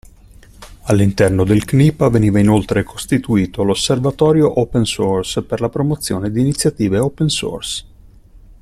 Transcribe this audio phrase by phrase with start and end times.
[0.87, 7.29] All'interno del CNIPA veniva inoltre costituito l'Osservatorio Open Source per la promozione di iniziative open
[7.29, 7.85] source.